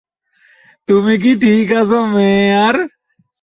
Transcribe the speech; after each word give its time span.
তুমি 0.87 1.13
কি 1.17 1.31
ঠিক 1.41 1.67
আছো 1.73 1.99
মেয়ার? 2.13 2.75